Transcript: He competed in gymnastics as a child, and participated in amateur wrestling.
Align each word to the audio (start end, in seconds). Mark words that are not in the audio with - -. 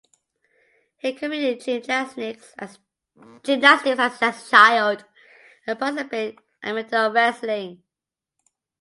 He 0.97 1.13
competed 1.13 1.67
in 1.67 1.79
gymnastics 1.79 2.55
as 2.57 2.79
a 3.45 4.33
child, 4.49 5.05
and 5.67 5.77
participated 5.77 6.39
in 6.63 6.69
amateur 6.71 7.11
wrestling. 7.11 7.83